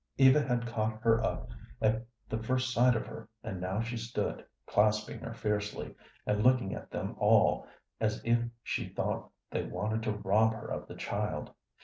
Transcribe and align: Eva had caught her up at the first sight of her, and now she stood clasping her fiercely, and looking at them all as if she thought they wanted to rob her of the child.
Eva 0.17 0.41
had 0.41 0.65
caught 0.65 0.99
her 1.03 1.23
up 1.23 1.51
at 1.79 2.03
the 2.27 2.41
first 2.41 2.73
sight 2.73 2.95
of 2.95 3.05
her, 3.05 3.29
and 3.43 3.61
now 3.61 3.79
she 3.79 3.95
stood 3.97 4.43
clasping 4.65 5.19
her 5.19 5.31
fiercely, 5.35 5.93
and 6.25 6.41
looking 6.43 6.73
at 6.73 6.89
them 6.89 7.15
all 7.19 7.67
as 7.99 8.19
if 8.25 8.39
she 8.63 8.89
thought 8.89 9.29
they 9.51 9.63
wanted 9.63 10.01
to 10.01 10.13
rob 10.13 10.53
her 10.53 10.65
of 10.67 10.87
the 10.87 10.95
child. 10.95 11.53